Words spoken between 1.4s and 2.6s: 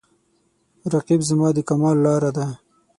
د کمال لاره ده